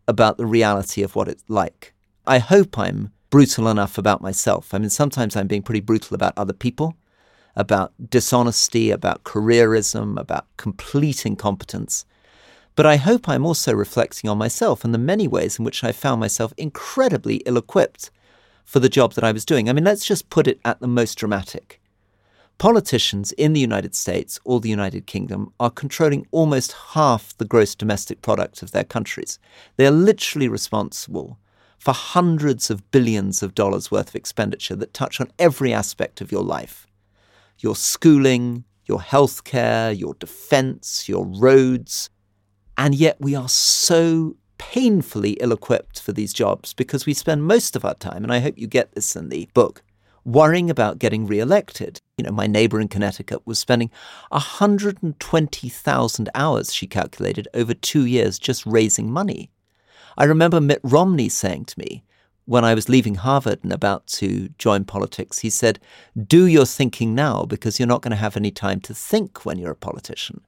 about 0.07 0.37
the 0.37 0.45
reality 0.45 1.03
of 1.03 1.15
what 1.15 1.27
it's 1.27 1.43
like. 1.47 1.93
I 2.25 2.39
hope 2.39 2.77
I'm 2.77 3.11
brutal 3.29 3.67
enough 3.67 3.97
about 3.97 4.21
myself. 4.21 4.73
I 4.73 4.77
mean, 4.77 4.89
sometimes 4.89 5.35
I'm 5.35 5.47
being 5.47 5.63
pretty 5.63 5.81
brutal 5.81 6.15
about 6.15 6.33
other 6.37 6.53
people, 6.53 6.95
about 7.57 7.91
dishonesty, 8.09 8.91
about 8.91 9.23
careerism, 9.23 10.17
about 10.17 10.45
complete 10.57 11.25
incompetence. 11.25 12.05
But 12.75 12.85
I 12.85 12.97
hope 12.97 13.27
I'm 13.27 13.45
also 13.45 13.73
reflecting 13.73 14.29
on 14.29 14.37
myself 14.37 14.85
and 14.85 14.93
the 14.93 14.99
many 14.99 15.27
ways 15.27 15.57
in 15.57 15.65
which 15.65 15.83
I 15.83 15.91
found 15.91 16.19
myself 16.19 16.53
incredibly 16.55 17.37
ill 17.37 17.57
equipped 17.57 18.11
for 18.63 18.79
the 18.79 18.89
job 18.89 19.13
that 19.13 19.23
I 19.23 19.31
was 19.31 19.43
doing. 19.43 19.67
I 19.67 19.73
mean, 19.73 19.85
let's 19.85 20.05
just 20.05 20.29
put 20.29 20.47
it 20.47 20.59
at 20.63 20.79
the 20.79 20.87
most 20.87 21.15
dramatic. 21.15 21.81
Politicians 22.59 23.31
in 23.33 23.53
the 23.53 23.59
United 23.59 23.95
States 23.95 24.39
or 24.43 24.59
the 24.59 24.69
United 24.69 25.07
Kingdom 25.07 25.51
are 25.59 25.71
controlling 25.71 26.27
almost 26.31 26.73
half 26.93 27.35
the 27.37 27.45
gross 27.45 27.73
domestic 27.73 28.21
product 28.21 28.61
of 28.61 28.71
their 28.71 28.83
countries. 28.83 29.39
They 29.77 29.87
are 29.87 29.91
literally 29.91 30.47
responsible 30.47 31.39
for 31.79 31.93
hundreds 31.93 32.69
of 32.69 32.89
billions 32.91 33.41
of 33.41 33.55
dollars 33.55 33.89
worth 33.89 34.09
of 34.09 34.15
expenditure 34.15 34.75
that 34.75 34.93
touch 34.93 35.19
on 35.19 35.31
every 35.39 35.73
aspect 35.73 36.21
of 36.21 36.31
your 36.31 36.43
life 36.43 36.86
your 37.59 37.75
schooling, 37.75 38.63
your 38.85 38.99
healthcare, 38.99 39.97
your 39.97 40.13
defense, 40.15 41.09
your 41.09 41.25
roads, 41.25 42.09
and 42.77 42.95
yet 42.95 43.17
we 43.19 43.35
are 43.35 43.49
so 43.49 44.37
painfully 44.57 45.31
ill 45.39 45.51
equipped 45.51 45.99
for 45.99 46.13
these 46.13 46.33
jobs 46.33 46.73
because 46.73 47.05
we 47.05 47.13
spend 47.13 47.43
most 47.43 47.75
of 47.75 47.85
our 47.85 47.95
time, 47.95 48.23
and 48.23 48.31
I 48.31 48.39
hope 48.39 48.57
you 48.57 48.67
get 48.67 48.93
this 48.93 49.15
in 49.15 49.29
the 49.29 49.49
book, 49.53 49.83
worrying 50.23 50.69
about 50.69 50.99
getting 50.99 51.25
re 51.25 51.39
elected. 51.39 51.99
You 52.17 52.25
know, 52.25 52.31
my 52.31 52.47
neighbor 52.47 52.79
in 52.79 52.87
Connecticut 52.87 53.45
was 53.45 53.59
spending 53.59 53.91
120,000 54.29 56.29
hours, 56.35 56.73
she 56.73 56.87
calculated, 56.87 57.47
over 57.53 57.73
two 57.73 58.05
years 58.05 58.39
just 58.39 58.65
raising 58.65 59.11
money. 59.11 59.51
I 60.17 60.23
remember 60.23 60.59
Mitt 60.59 60.81
Romney 60.83 61.29
saying 61.29 61.65
to 61.65 61.79
me, 61.79 62.03
when 62.47 62.65
I 62.65 62.73
was 62.73 62.89
leaving 62.89 63.15
Harvard 63.15 63.59
and 63.63 63.71
about 63.71 64.07
to 64.07 64.49
join 64.57 64.83
politics, 64.85 65.39
he 65.39 65.49
said, 65.49 65.79
Do 66.25 66.45
your 66.45 66.65
thinking 66.65 67.13
now 67.13 67.45
because 67.45 67.79
you're 67.79 67.87
not 67.87 68.01
going 68.01 68.11
to 68.11 68.17
have 68.17 68.35
any 68.35 68.51
time 68.51 68.81
to 68.81 68.93
think 68.93 69.45
when 69.45 69.59
you're 69.59 69.71
a 69.71 69.75
politician 69.75 70.41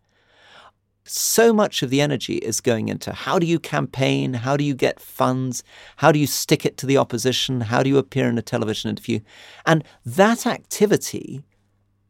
so 1.10 1.52
much 1.52 1.82
of 1.82 1.90
the 1.90 2.02
energy 2.02 2.36
is 2.36 2.62
going 2.62 2.88
into 2.88 3.12
how 3.12 3.40
do 3.40 3.46
you 3.46 3.60
campaign? 3.60 4.36
How 4.36 4.56
do 4.56 4.64
you 4.64 4.76
get 4.76 5.00
funds? 5.00 5.64
How 5.98 6.12
do 6.12 6.20
you 6.20 6.28
stick 6.28 6.66
it 6.66 6.78
to 6.78 6.86
the 6.86 6.98
opposition? 6.98 7.62
How 7.62 7.82
do 7.82 7.90
you 7.90 7.98
appear 7.98 8.28
in 8.28 8.38
a 8.38 8.44
television 8.44 8.90
interview? 8.90 9.20
And 9.66 9.84
that 10.06 10.46
activity 10.46 11.42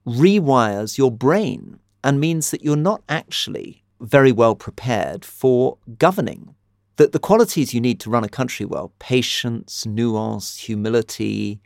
rewires 0.05 0.97
your 0.97 1.11
brain 1.11 1.79
and 2.03 2.19
means 2.19 2.51
that 2.51 2.63
you're 2.63 2.75
not 2.75 3.01
actually 3.07 3.83
very 4.01 4.31
well 4.31 4.55
prepared 4.55 5.23
for 5.23 5.77
governing. 5.97 6.55
That 6.99 7.13
the 7.13 7.27
qualities 7.29 7.73
you 7.73 7.79
need 7.79 8.01
to 8.01 8.09
run 8.09 8.25
a 8.25 8.29
country 8.39 8.65
well 8.65 8.91
patience, 8.99 9.85
nuance, 9.85 10.57
humility, 10.57 11.61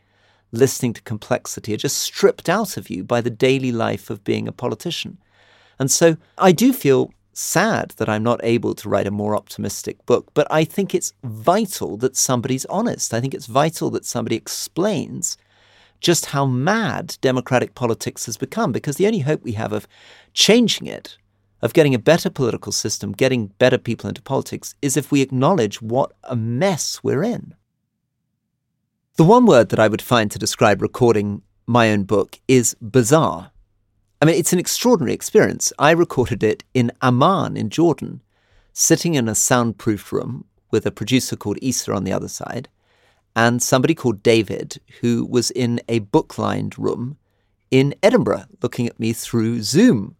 listening 0.52 0.92
to 0.92 1.02
complexity 1.02 1.74
are 1.74 1.76
just 1.76 1.96
stripped 1.96 2.48
out 2.48 2.76
of 2.76 2.88
you 2.88 3.02
by 3.02 3.20
the 3.20 3.30
daily 3.30 3.72
life 3.72 4.10
of 4.10 4.22
being 4.22 4.46
a 4.46 4.52
politician. 4.52 5.18
And 5.80 5.90
so 5.90 6.16
I 6.38 6.52
do 6.52 6.72
feel 6.72 7.12
sad 7.32 7.94
that 7.96 8.08
I'm 8.08 8.22
not 8.22 8.38
able 8.44 8.76
to 8.76 8.88
write 8.88 9.08
a 9.08 9.10
more 9.10 9.34
optimistic 9.34 10.06
book, 10.06 10.30
but 10.34 10.46
I 10.52 10.62
think 10.62 10.94
it's 10.94 11.14
vital 11.24 11.96
that 11.96 12.14
somebody's 12.14 12.64
honest. 12.66 13.12
I 13.12 13.20
think 13.20 13.34
it's 13.34 13.46
vital 13.46 13.90
that 13.90 14.04
somebody 14.04 14.36
explains 14.36 15.36
just 15.98 16.26
how 16.26 16.46
mad 16.46 17.18
democratic 17.20 17.74
politics 17.74 18.26
has 18.26 18.36
become, 18.36 18.70
because 18.70 18.98
the 18.98 19.08
only 19.08 19.18
hope 19.18 19.42
we 19.42 19.54
have 19.54 19.72
of 19.72 19.88
changing 20.32 20.86
it, 20.86 21.18
of 21.64 21.72
getting 21.72 21.94
a 21.94 21.98
better 21.98 22.28
political 22.28 22.72
system, 22.72 23.12
getting 23.12 23.46
better 23.46 23.78
people 23.78 24.06
into 24.06 24.20
politics, 24.20 24.74
is 24.82 24.98
if 24.98 25.10
we 25.10 25.22
acknowledge 25.22 25.80
what 25.80 26.12
a 26.24 26.36
mess 26.36 27.00
we're 27.02 27.24
in. 27.24 27.54
The 29.16 29.24
one 29.24 29.46
word 29.46 29.70
that 29.70 29.80
I 29.80 29.88
would 29.88 30.02
find 30.02 30.30
to 30.30 30.38
describe 30.38 30.82
recording 30.82 31.40
my 31.66 31.90
own 31.90 32.02
book 32.02 32.38
is 32.46 32.76
bizarre. 32.82 33.50
I 34.20 34.26
mean, 34.26 34.34
it's 34.34 34.52
an 34.52 34.58
extraordinary 34.58 35.14
experience. 35.14 35.72
I 35.78 35.92
recorded 35.92 36.42
it 36.42 36.64
in 36.74 36.92
Amman 37.00 37.56
in 37.56 37.70
Jordan, 37.70 38.22
sitting 38.74 39.14
in 39.14 39.26
a 39.26 39.34
soundproof 39.34 40.12
room 40.12 40.44
with 40.70 40.84
a 40.84 40.92
producer 40.92 41.34
called 41.34 41.58
Issa 41.62 41.94
on 41.94 42.04
the 42.04 42.12
other 42.12 42.28
side, 42.28 42.68
and 43.34 43.62
somebody 43.62 43.94
called 43.94 44.22
David, 44.22 44.82
who 45.00 45.24
was 45.24 45.50
in 45.50 45.80
a 45.88 46.00
book 46.00 46.36
lined 46.36 46.78
room 46.78 47.16
in 47.70 47.94
Edinburgh 48.02 48.44
looking 48.60 48.86
at 48.86 49.00
me 49.00 49.14
through 49.14 49.62
Zoom. 49.62 50.16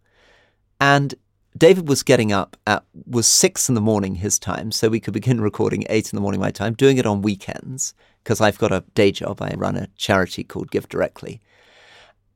And 0.80 1.14
David 1.56 1.88
was 1.88 2.02
getting 2.02 2.32
up 2.32 2.56
at 2.66 2.84
was 3.06 3.28
six 3.28 3.68
in 3.68 3.76
the 3.76 3.80
morning 3.80 4.16
his 4.16 4.38
time, 4.38 4.72
so 4.72 4.88
we 4.88 5.00
could 5.00 5.14
begin 5.14 5.40
recording 5.50 5.84
eight 5.88 6.12
in 6.12 6.16
the 6.16 6.20
morning 6.20 6.40
my 6.40 6.50
time, 6.50 6.74
doing 6.74 6.98
it 6.98 7.06
on 7.06 7.22
weekends, 7.22 7.94
because 8.22 8.40
I've 8.40 8.58
got 8.58 8.72
a 8.72 8.84
day 8.94 9.12
job. 9.12 9.40
I 9.40 9.54
run 9.56 9.76
a 9.76 9.88
charity 9.96 10.42
called 10.42 10.70
GiveDirectly. 10.70 11.40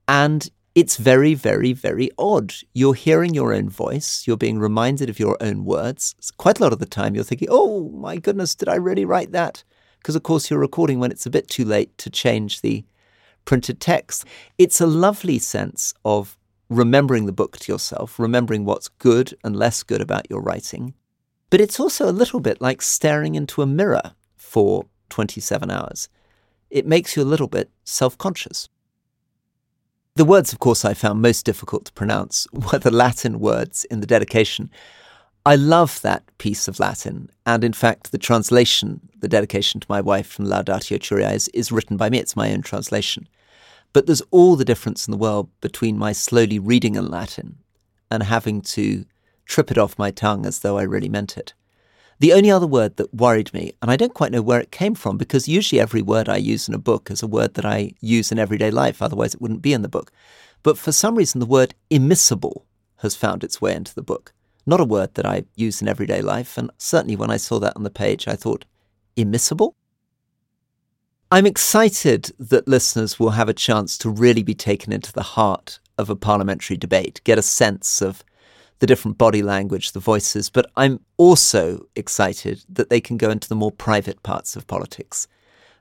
And 0.07 0.49
it's 0.75 0.97
very, 0.97 1.35
very, 1.35 1.73
very 1.73 2.11
odd. 2.17 2.55
You're 2.73 2.95
hearing 2.95 3.35
your 3.35 3.53
own 3.53 3.69
voice, 3.69 4.25
you're 4.27 4.37
being 4.37 4.61
reminded 4.61 5.11
of 5.11 5.19
your 5.19 5.37
own 5.41 5.65
words. 5.65 6.15
Quite 6.37 6.61
a 6.61 6.63
lot 6.63 6.73
of 6.73 6.79
the 6.79 6.87
time, 6.87 7.17
you're 7.17 7.25
thinking, 7.25 7.49
oh 7.51 7.89
my 7.91 8.19
goodness, 8.19 8.55
did 8.55 8.69
I 8.69 8.77
really 8.77 9.05
write 9.05 9.33
that? 9.33 9.65
Because, 9.99 10.15
of 10.15 10.23
course, 10.23 10.49
you're 10.49 10.61
recording 10.61 11.01
when 11.01 11.11
it's 11.11 11.27
a 11.27 11.31
bit 11.31 11.49
too 11.49 11.65
late 11.65 11.99
to 11.99 12.09
change 12.09 12.61
the 12.61 12.85
printed 13.45 13.81
text. 13.81 14.25
It's 14.59 14.81
a 14.81 14.87
lovely 14.87 15.41
sense 15.41 15.93
of 16.05 16.38
remembering 16.69 17.27
the 17.27 17.33
book 17.33 17.57
to 17.59 17.73
yourself, 17.73 18.19
remembering 18.19 18.65
what's 18.65 18.89
good 18.89 19.35
and 19.43 19.57
less 19.57 19.83
good 19.83 20.01
about 20.01 20.29
your 20.31 20.43
writing. 20.43 20.95
But 21.51 21.61
it's 21.61 21.81
also 21.81 22.09
a 22.09 22.13
little 22.13 22.41
bit 22.41 22.61
like 22.61 22.83
staring 22.83 23.35
into 23.35 23.63
a 23.63 23.67
mirror 23.67 24.13
for 24.37 24.87
27 25.09 25.71
hours, 25.71 26.09
it 26.71 26.87
makes 26.87 27.17
you 27.17 27.23
a 27.23 27.25
little 27.25 27.49
bit 27.49 27.71
self 27.85 28.17
conscious. 28.19 28.69
The 30.17 30.25
words, 30.25 30.53
of 30.53 30.59
course, 30.59 30.85
I 30.85 30.95
found 30.95 31.23
most 31.23 31.45
difficult 31.45 31.85
to 31.87 31.93
pronounce 31.93 32.47
were 32.53 32.79
the 32.79 32.91
Latin 32.91 33.41
words 33.41 33.85
in 33.85 34.01
the 34.01 34.07
dedication. 34.07 34.71
I 35.47 35.57
love 35.57 36.03
that 36.03 36.25
piece 36.39 36.69
of 36.69 36.79
Latin, 36.79 37.31
and 37.47 37.65
in 37.65 37.73
fact, 37.73 38.11
the 38.11 38.19
translation, 38.19 39.01
the 39.19 39.29
dedication 39.29 39.81
to 39.81 39.87
my 39.89 40.01
wife 40.01 40.27
from 40.27 40.47
Laudatio 40.47 41.01
Curiae, 41.01 41.35
is, 41.35 41.49
is 41.49 41.73
written 41.73 41.97
by 41.97 42.11
me. 42.11 42.19
It's 42.19 42.37
my 42.37 42.53
own 42.53 42.61
translation. 42.61 43.29
But 43.93 44.07
there's 44.07 44.23
all 44.31 44.57
the 44.57 44.65
difference 44.65 45.07
in 45.07 45.13
the 45.13 45.19
world 45.19 45.49
between 45.61 45.99
my 45.99 46.13
slowly 46.13 46.59
reading 46.59 46.95
in 46.95 47.09
Latin 47.09 47.57
and 48.11 48.23
having 48.23 48.61
to 48.63 49.05
trip 49.47 49.71
it 49.71 49.79
off 49.79 49.99
my 49.99 50.11
tongue 50.11 50.47
as 50.47 50.61
though 50.61 50.79
I 50.79 50.83
really 50.83 51.09
meant 51.09 51.37
it. 51.37 51.55
The 52.21 52.33
only 52.33 52.51
other 52.51 52.67
word 52.67 52.97
that 52.97 53.15
worried 53.15 53.55
me, 53.55 53.73
and 53.81 53.91
I 53.91 53.97
don't 53.97 54.15
quite 54.15 54.33
know 54.33 54.43
where 54.43 54.61
it 54.61 54.73
came 54.73 54.97
from, 54.97 55.17
because 55.17 55.47
usually 55.47 55.81
every 55.81 56.03
word 56.03 56.29
I 56.29 56.37
use 56.37 56.69
in 56.69 56.75
a 56.75 56.79
book 56.79 57.11
is 57.11 57.23
a 57.23 57.29
word 57.29 57.55
that 57.55 57.65
I 57.65 57.93
use 58.01 58.33
in 58.33 58.41
everyday 58.41 58.73
life, 58.73 59.01
otherwise 59.01 59.35
it 59.35 59.41
wouldn't 59.41 59.63
be 59.63 59.73
in 59.73 59.83
the 59.83 59.89
book. 59.89 60.11
But 60.65 60.77
for 60.77 60.91
some 60.91 61.15
reason, 61.15 61.39
the 61.39 61.47
word 61.47 61.75
immiscible 61.91 62.63
has 62.99 63.15
found 63.15 63.45
its 63.45 63.61
way 63.61 63.75
into 63.75 63.95
the 63.95 64.03
book. 64.03 64.33
Not 64.67 64.81
a 64.81 64.85
word 64.85 65.15
that 65.15 65.27
I 65.27 65.45
use 65.55 65.81
in 65.81 65.87
everyday 65.87 66.21
life, 66.21 66.59
and 66.59 66.73
certainly 66.77 67.15
when 67.15 67.31
I 67.31 67.37
saw 67.37 67.61
that 67.61 67.77
on 67.77 67.85
the 67.85 67.91
page, 67.91 68.27
I 68.27 68.35
thought, 68.35 68.65
immiscible? 69.17 69.75
I'm 71.31 71.45
excited 71.45 72.33
that 72.39 72.67
listeners 72.67 73.21
will 73.21 73.31
have 73.31 73.51
a 73.51 73.55
chance 73.55 73.99
to 73.99 74.09
really 74.09 74.43
be 74.43 74.55
taken 74.55 74.95
into 74.95 75.13
the 75.13 75.23
heart 75.23 75.79
of 75.99 76.09
a 76.09 76.17
parliamentary 76.17 76.79
debate, 76.79 77.21
get 77.25 77.37
a 77.37 77.43
sense 77.43 78.01
of 78.01 78.25
the 78.79 78.87
different 78.87 79.19
body 79.19 79.43
language, 79.43 79.93
the 79.93 80.01
voices, 80.01 80.49
but 80.49 80.71
I'm 80.75 81.01
also 81.19 81.87
excited 81.95 82.65
that 82.71 82.89
they 82.89 83.03
can 83.03 83.19
go 83.19 83.29
into 83.29 83.47
the 83.47 83.55
more 83.55 83.71
private 83.71 84.23
parts 84.23 84.57
of 84.57 84.67
politics. 84.67 85.29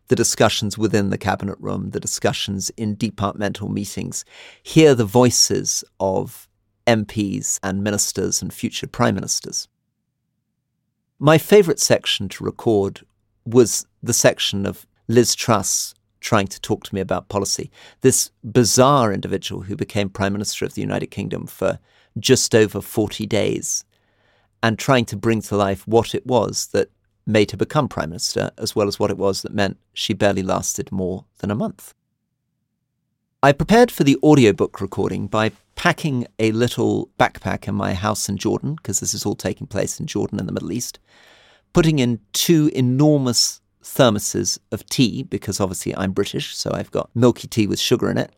The 0.09 0.17
discussions 0.17 0.77
within 0.77 1.11
the 1.11 1.17
cabinet 1.17 1.57
room, 1.61 1.91
the 1.91 2.01
discussions 2.01 2.69
in 2.71 2.95
departmental 2.95 3.69
meetings, 3.69 4.25
hear 4.61 4.95
the 4.95 5.05
voices 5.05 5.81
of 5.97 6.49
MPs 6.85 7.57
and 7.63 7.81
ministers 7.81 8.41
and 8.41 8.53
future 8.53 8.87
prime 8.87 9.15
ministers. 9.15 9.69
My 11.19 11.37
favourite 11.37 11.79
section 11.79 12.27
to 12.29 12.43
record 12.43 13.05
was 13.45 13.85
the 14.03 14.13
section 14.13 14.65
of 14.65 14.85
Liz 15.07 15.35
Truss 15.35 15.93
trying 16.19 16.47
to 16.47 16.59
talk 16.61 16.83
to 16.83 16.95
me 16.95 17.01
about 17.01 17.29
policy. 17.29 17.71
This 18.01 18.31
bizarre 18.43 19.13
individual 19.13 19.61
who 19.63 19.75
became 19.75 20.09
Prime 20.09 20.33
Minister 20.33 20.65
of 20.65 20.73
the 20.73 20.81
United 20.81 21.07
Kingdom 21.07 21.47
for 21.47 21.79
just 22.19 22.55
over 22.55 22.81
40 22.81 23.25
days 23.25 23.85
and 24.61 24.77
trying 24.77 25.05
to 25.05 25.15
bring 25.15 25.41
to 25.43 25.55
life 25.55 25.87
what 25.87 26.15
it 26.15 26.25
was 26.25 26.67
that 26.67 26.91
made 27.25 27.51
her 27.51 27.57
become 27.57 27.87
Prime 27.87 28.09
Minister, 28.09 28.51
as 28.57 28.75
well 28.75 28.87
as 28.87 28.99
what 28.99 29.11
it 29.11 29.17
was 29.17 29.41
that 29.41 29.53
meant 29.53 29.77
she 29.93 30.13
barely 30.13 30.41
lasted 30.41 30.91
more 30.91 31.25
than 31.39 31.51
a 31.51 31.55
month. 31.55 31.93
I 33.43 33.51
prepared 33.51 33.91
for 33.91 34.03
the 34.03 34.17
audiobook 34.23 34.81
recording 34.81 35.27
by 35.27 35.51
packing 35.75 36.25
a 36.39 36.51
little 36.53 37.09
backpack 37.19 37.67
in 37.67 37.75
my 37.75 37.93
house 37.93 38.27
in 38.27 38.37
Jordan, 38.37 38.75
because 38.75 38.99
this 38.99 39.13
is 39.13 39.25
all 39.25 39.35
taking 39.35 39.67
place 39.67 39.99
in 39.99 40.07
Jordan 40.07 40.39
in 40.39 40.47
the 40.47 40.51
Middle 40.51 40.71
East, 40.71 40.99
putting 41.71 41.99
in 41.99 42.19
two 42.33 42.71
enormous 42.73 43.61
thermoses 43.95 44.59
of 44.71 44.85
tea, 44.85 45.23
because 45.23 45.59
obviously 45.59 45.95
I'm 45.95 46.11
British, 46.11 46.55
so 46.55 46.71
I've 46.73 46.91
got 46.91 47.09
milky 47.15 47.47
tea 47.47 47.67
with 47.67 47.79
sugar 47.79 48.09
in 48.09 48.17
it, 48.17 48.31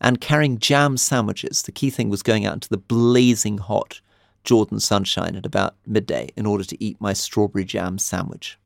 and 0.00 0.20
carrying 0.20 0.58
jam 0.58 0.96
sandwiches. 0.96 1.62
The 1.62 1.72
key 1.72 1.90
thing 1.90 2.10
was 2.10 2.22
going 2.22 2.44
out 2.44 2.54
into 2.54 2.68
the 2.68 2.76
blazing 2.76 3.58
hot 3.58 4.00
Jordan 4.44 4.80
sunshine 4.80 5.36
at 5.36 5.46
about 5.46 5.74
midday 5.86 6.28
in 6.36 6.46
order 6.46 6.64
to 6.64 6.82
eat 6.82 7.00
my 7.00 7.12
strawberry 7.12 7.64
jam 7.64 7.98
sandwich. 7.98 8.58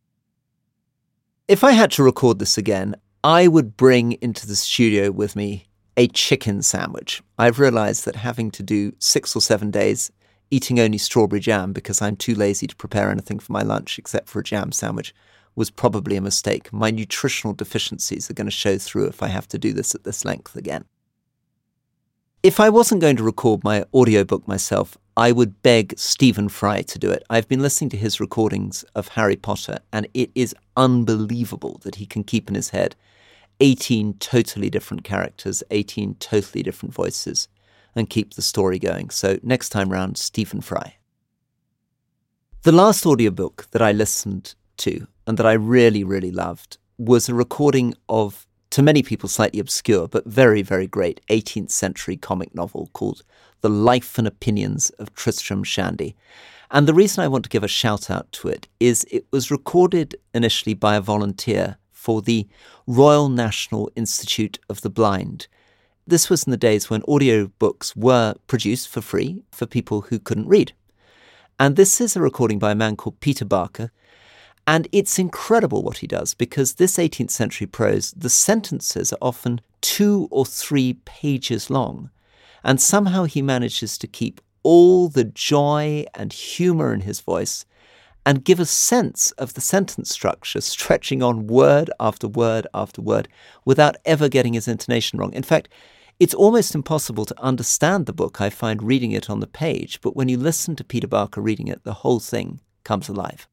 If 1.48 1.64
I 1.64 1.72
had 1.72 1.90
to 1.92 2.02
record 2.02 2.38
this 2.38 2.58
again, 2.58 2.94
I 3.24 3.48
would 3.48 3.76
bring 3.76 4.12
into 4.20 4.46
the 4.46 4.56
studio 4.56 5.10
with 5.10 5.34
me 5.36 5.68
a 5.96 6.08
chicken 6.08 6.62
sandwich. 6.62 7.22
I've 7.38 7.58
realized 7.58 8.04
that 8.04 8.16
having 8.16 8.50
to 8.52 8.62
do 8.62 8.92
six 8.98 9.34
or 9.34 9.40
seven 9.40 9.70
days 9.70 10.10
eating 10.50 10.80
only 10.80 10.98
strawberry 10.98 11.40
jam 11.40 11.72
because 11.72 12.02
I'm 12.02 12.16
too 12.16 12.34
lazy 12.34 12.66
to 12.66 12.76
prepare 12.76 13.10
anything 13.10 13.38
for 13.38 13.52
my 13.52 13.62
lunch 13.62 13.98
except 13.98 14.28
for 14.28 14.40
a 14.40 14.44
jam 14.44 14.72
sandwich 14.72 15.14
was 15.54 15.70
probably 15.70 16.16
a 16.16 16.20
mistake. 16.20 16.72
My 16.72 16.90
nutritional 16.90 17.54
deficiencies 17.54 18.30
are 18.30 18.34
going 18.34 18.46
to 18.46 18.50
show 18.50 18.78
through 18.78 19.06
if 19.06 19.22
I 19.22 19.28
have 19.28 19.48
to 19.48 19.58
do 19.58 19.72
this 19.72 19.94
at 19.94 20.04
this 20.04 20.24
length 20.24 20.56
again. 20.56 20.84
If 22.42 22.58
I 22.58 22.70
wasn't 22.70 23.02
going 23.02 23.16
to 23.16 23.22
record 23.22 23.62
my 23.62 23.84
audiobook 23.92 24.48
myself, 24.48 24.96
I 25.16 25.32
would 25.32 25.62
beg 25.62 25.98
Stephen 25.98 26.48
Fry 26.48 26.80
to 26.82 26.98
do 26.98 27.10
it. 27.10 27.22
I've 27.28 27.48
been 27.48 27.60
listening 27.60 27.90
to 27.90 27.98
his 27.98 28.20
recordings 28.20 28.82
of 28.94 29.08
Harry 29.08 29.36
Potter, 29.36 29.80
and 29.92 30.08
it 30.14 30.30
is 30.34 30.54
unbelievable 30.76 31.80
that 31.82 31.96
he 31.96 32.06
can 32.06 32.24
keep 32.24 32.48
in 32.48 32.54
his 32.54 32.70
head 32.70 32.96
18 33.60 34.14
totally 34.14 34.70
different 34.70 35.04
characters, 35.04 35.62
18 35.70 36.14
totally 36.14 36.62
different 36.62 36.94
voices, 36.94 37.48
and 37.94 38.08
keep 38.08 38.32
the 38.32 38.42
story 38.42 38.78
going. 38.78 39.10
So, 39.10 39.38
next 39.42 39.68
time 39.68 39.90
round, 39.90 40.16
Stephen 40.16 40.62
Fry. 40.62 40.96
The 42.62 42.72
last 42.72 43.04
audiobook 43.04 43.66
that 43.72 43.82
I 43.82 43.92
listened 43.92 44.54
to 44.80 45.06
and 45.26 45.38
that 45.38 45.46
I 45.46 45.52
really, 45.52 46.04
really 46.04 46.30
loved 46.30 46.78
was 46.98 47.28
a 47.28 47.34
recording 47.34 47.94
of 48.08 48.46
to 48.70 48.82
many 48.82 49.02
people 49.02 49.28
slightly 49.28 49.58
obscure, 49.58 50.06
but 50.06 50.26
very, 50.26 50.62
very 50.62 50.86
great 50.86 51.20
18th 51.28 51.70
century 51.70 52.16
comic 52.16 52.54
novel 52.54 52.88
called 52.92 53.22
The 53.62 53.68
Life 53.68 54.16
and 54.16 54.26
Opinions 54.26 54.90
of 54.90 55.14
Tristram 55.14 55.64
Shandy. 55.64 56.14
And 56.70 56.86
the 56.86 56.94
reason 56.94 57.24
I 57.24 57.28
want 57.28 57.44
to 57.44 57.50
give 57.50 57.64
a 57.64 57.68
shout 57.68 58.10
out 58.10 58.30
to 58.32 58.48
it 58.48 58.68
is 58.78 59.04
it 59.10 59.26
was 59.32 59.50
recorded 59.50 60.14
initially 60.32 60.74
by 60.74 60.94
a 60.94 61.00
volunteer 61.00 61.78
for 61.90 62.22
the 62.22 62.46
Royal 62.86 63.28
National 63.28 63.90
Institute 63.96 64.58
of 64.68 64.82
the 64.82 64.90
Blind. 64.90 65.48
This 66.06 66.30
was 66.30 66.44
in 66.44 66.52
the 66.52 66.56
days 66.56 66.88
when 66.88 67.02
audiobooks 67.02 67.96
were 67.96 68.34
produced 68.46 68.88
for 68.88 69.00
free 69.00 69.42
for 69.50 69.66
people 69.66 70.02
who 70.02 70.18
couldn't 70.18 70.48
read. 70.48 70.72
And 71.58 71.76
this 71.76 72.00
is 72.00 72.14
a 72.14 72.22
recording 72.22 72.58
by 72.58 72.70
a 72.70 72.76
man 72.76 72.96
called 72.96 73.20
Peter 73.20 73.44
Barker, 73.44 73.90
and 74.66 74.88
it's 74.92 75.18
incredible 75.18 75.82
what 75.82 75.98
he 75.98 76.06
does 76.06 76.34
because 76.34 76.74
this 76.74 76.96
18th 76.96 77.30
century 77.30 77.66
prose, 77.66 78.12
the 78.12 78.30
sentences 78.30 79.12
are 79.12 79.18
often 79.20 79.60
two 79.80 80.28
or 80.30 80.44
three 80.44 80.94
pages 81.04 81.70
long. 81.70 82.10
And 82.62 82.80
somehow 82.80 83.24
he 83.24 83.42
manages 83.42 83.96
to 83.98 84.06
keep 84.06 84.40
all 84.62 85.08
the 85.08 85.24
joy 85.24 86.04
and 86.14 86.32
humor 86.32 86.92
in 86.92 87.00
his 87.00 87.20
voice 87.20 87.64
and 88.26 88.44
give 88.44 88.60
a 88.60 88.66
sense 88.66 89.30
of 89.32 89.54
the 89.54 89.60
sentence 89.60 90.10
structure 90.10 90.60
stretching 90.60 91.22
on 91.22 91.46
word 91.46 91.90
after 91.98 92.28
word 92.28 92.66
after 92.74 93.00
word 93.00 93.28
without 93.64 93.96
ever 94.04 94.28
getting 94.28 94.52
his 94.52 94.68
intonation 94.68 95.18
wrong. 95.18 95.32
In 95.32 95.42
fact, 95.42 95.68
it's 96.18 96.34
almost 96.34 96.74
impossible 96.74 97.24
to 97.24 97.42
understand 97.42 98.04
the 98.04 98.12
book, 98.12 98.42
I 98.42 98.50
find, 98.50 98.82
reading 98.82 99.12
it 99.12 99.30
on 99.30 99.40
the 99.40 99.46
page, 99.46 100.02
but 100.02 100.14
when 100.14 100.28
you 100.28 100.36
listen 100.36 100.76
to 100.76 100.84
Peter 100.84 101.08
Barker 101.08 101.40
reading 101.40 101.66
it, 101.66 101.82
the 101.82 101.94
whole 101.94 102.20
thing 102.20 102.60
comes 102.84 103.08
alive. 103.08 103.48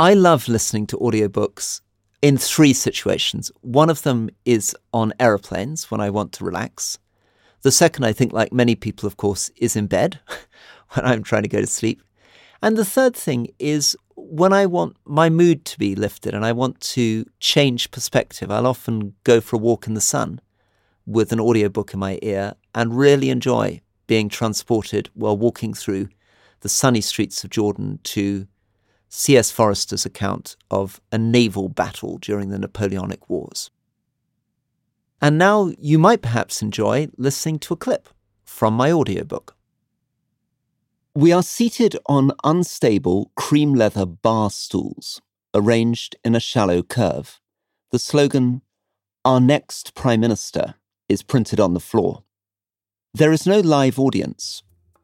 I 0.00 0.14
love 0.14 0.46
listening 0.46 0.86
to 0.88 0.96
audiobooks 0.98 1.80
in 2.22 2.38
three 2.38 2.72
situations. 2.72 3.50
One 3.62 3.90
of 3.90 4.02
them 4.02 4.30
is 4.44 4.72
on 4.92 5.12
aeroplanes 5.18 5.90
when 5.90 6.00
I 6.00 6.08
want 6.08 6.30
to 6.34 6.44
relax. 6.44 7.00
The 7.62 7.72
second, 7.72 8.04
I 8.04 8.12
think, 8.12 8.32
like 8.32 8.52
many 8.52 8.76
people, 8.76 9.08
of 9.08 9.16
course, 9.16 9.50
is 9.56 9.74
in 9.74 9.88
bed 9.88 10.20
when 10.90 11.04
I'm 11.04 11.24
trying 11.24 11.42
to 11.42 11.48
go 11.48 11.60
to 11.60 11.66
sleep. 11.66 12.00
And 12.62 12.76
the 12.76 12.84
third 12.84 13.16
thing 13.16 13.48
is 13.58 13.96
when 14.14 14.52
I 14.52 14.66
want 14.66 14.96
my 15.04 15.28
mood 15.28 15.64
to 15.64 15.78
be 15.80 15.96
lifted 15.96 16.32
and 16.32 16.46
I 16.46 16.52
want 16.52 16.78
to 16.92 17.24
change 17.40 17.90
perspective, 17.90 18.52
I'll 18.52 18.68
often 18.68 19.14
go 19.24 19.40
for 19.40 19.56
a 19.56 19.58
walk 19.58 19.88
in 19.88 19.94
the 19.94 20.00
sun 20.00 20.40
with 21.06 21.32
an 21.32 21.40
audiobook 21.40 21.92
in 21.92 21.98
my 21.98 22.20
ear 22.22 22.54
and 22.72 22.96
really 22.96 23.30
enjoy 23.30 23.80
being 24.06 24.28
transported 24.28 25.10
while 25.14 25.36
walking 25.36 25.74
through 25.74 26.08
the 26.60 26.68
sunny 26.68 27.00
streets 27.00 27.42
of 27.42 27.50
Jordan 27.50 27.98
to 28.04 28.46
C.S. 29.08 29.50
Forester's 29.50 30.04
account 30.04 30.56
of 30.70 31.00
a 31.10 31.18
naval 31.18 31.68
battle 31.68 32.18
during 32.18 32.50
the 32.50 32.58
Napoleonic 32.58 33.28
Wars. 33.28 33.70
And 35.20 35.38
now 35.38 35.72
you 35.78 35.98
might 35.98 36.22
perhaps 36.22 36.62
enjoy 36.62 37.08
listening 37.16 37.58
to 37.60 37.74
a 37.74 37.76
clip 37.76 38.08
from 38.44 38.74
my 38.74 38.92
audiobook. 38.92 39.56
We 41.14 41.32
are 41.32 41.42
seated 41.42 41.96
on 42.06 42.32
unstable 42.44 43.32
cream 43.34 43.74
leather 43.74 44.06
bar 44.06 44.50
stools, 44.50 45.20
arranged 45.54 46.14
in 46.24 46.34
a 46.34 46.40
shallow 46.40 46.82
curve. 46.82 47.40
The 47.90 47.98
slogan, 47.98 48.62
Our 49.24 49.40
next 49.40 49.94
Prime 49.94 50.20
Minister, 50.20 50.74
is 51.08 51.22
printed 51.22 51.58
on 51.58 51.74
the 51.74 51.80
floor. 51.80 52.22
There 53.14 53.32
is 53.32 53.46
no 53.46 53.58
live 53.58 53.98
audience, 53.98 54.62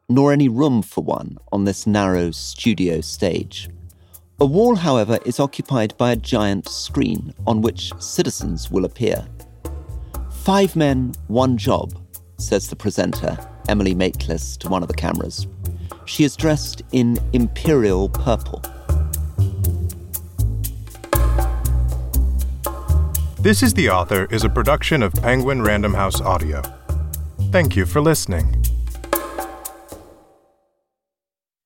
nor 0.08 0.32
any 0.32 0.48
room 0.48 0.82
for 0.82 1.02
one 1.02 1.38
on 1.50 1.64
this 1.64 1.86
narrow 1.86 2.30
studio 2.30 3.00
stage. 3.00 3.68
A 4.40 4.47
wall, 4.47 4.75
however, 4.75 5.20
is 5.25 5.38
occupied 5.38 5.97
by 5.97 6.11
a 6.11 6.16
giant 6.16 6.68
screen 6.68 7.33
on 7.47 7.62
which 7.62 7.92
citizens 8.01 8.68
will 8.68 8.85
appear. 8.85 9.29
Five 10.42 10.75
men, 10.75 11.12
one 11.29 11.57
job, 11.57 11.97
says 12.38 12.68
the 12.68 12.75
presenter, 12.75 13.38
Emily 13.68 13.94
Maitlis, 13.94 14.59
to 14.59 14.68
one 14.68 14.83
of 14.83 14.88
the 14.88 14.94
cameras. 14.94 15.47
She 16.05 16.25
is 16.25 16.35
dressed 16.35 16.83
in 16.90 17.16
imperial 17.33 18.09
purple. 18.09 18.61
This 23.38 23.62
is 23.62 23.73
the 23.75 23.88
Author 23.88 24.27
is 24.33 24.42
a 24.42 24.49
production 24.49 25.05
of 25.05 25.12
Penguin 25.14 25.62
Random 25.62 25.94
House 25.94 26.20
Audio. 26.20 26.61
Thank 27.53 27.77
you 27.77 27.87
for 27.87 28.01
listening. 28.01 28.64